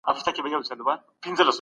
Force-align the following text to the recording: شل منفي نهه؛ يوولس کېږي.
شل 0.03 0.09
منفي 0.13 0.41
نهه؛ 0.43 0.51
يوولس 0.51 0.69
کېږي. 1.23 1.41